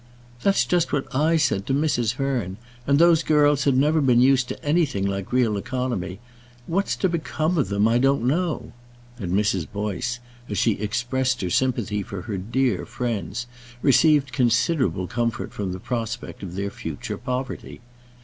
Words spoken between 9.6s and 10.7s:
Boyce, as